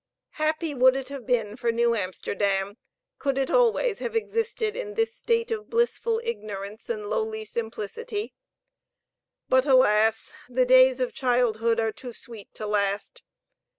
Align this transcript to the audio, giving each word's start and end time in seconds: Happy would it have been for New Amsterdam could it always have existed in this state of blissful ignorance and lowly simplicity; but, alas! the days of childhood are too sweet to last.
Happy 0.39 0.73
would 0.73 0.95
it 0.95 1.09
have 1.09 1.27
been 1.27 1.55
for 1.55 1.71
New 1.71 1.93
Amsterdam 1.95 2.75
could 3.19 3.37
it 3.37 3.51
always 3.51 3.99
have 3.99 4.15
existed 4.15 4.75
in 4.75 4.95
this 4.95 5.13
state 5.15 5.51
of 5.51 5.69
blissful 5.69 6.19
ignorance 6.23 6.89
and 6.89 7.07
lowly 7.07 7.45
simplicity; 7.45 8.33
but, 9.47 9.67
alas! 9.67 10.33
the 10.49 10.65
days 10.65 10.99
of 10.99 11.13
childhood 11.13 11.79
are 11.79 11.91
too 11.91 12.13
sweet 12.13 12.51
to 12.55 12.65
last. 12.65 13.21